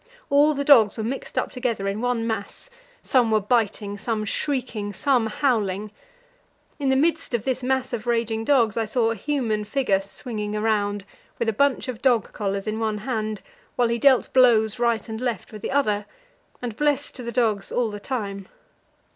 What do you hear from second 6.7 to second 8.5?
In the midst of this mass of raging